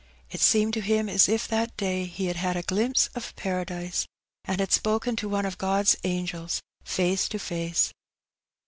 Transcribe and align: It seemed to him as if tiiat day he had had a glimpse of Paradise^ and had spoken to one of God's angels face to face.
It 0.31 0.41
seemed 0.41 0.73
to 0.73 0.81
him 0.81 1.07
as 1.07 1.29
if 1.29 1.47
tiiat 1.49 1.77
day 1.77 2.05
he 2.07 2.25
had 2.25 2.35
had 2.37 2.57
a 2.57 2.63
glimpse 2.63 3.11
of 3.13 3.35
Paradise^ 3.35 4.05
and 4.45 4.59
had 4.59 4.71
spoken 4.71 5.15
to 5.17 5.29
one 5.29 5.45
of 5.45 5.59
God's 5.59 5.95
angels 6.03 6.59
face 6.83 7.29
to 7.29 7.37
face. 7.37 7.93